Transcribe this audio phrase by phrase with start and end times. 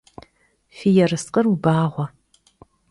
[0.77, 2.05] Fi yêrıskhır vubağue!